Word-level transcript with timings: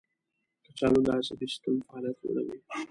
کچالو 0.65 0.99
د 1.05 1.07
عصبي 1.17 1.47
سیستم 1.51 1.73
فعالیت 1.85 2.17
لوړوي. 2.23 2.57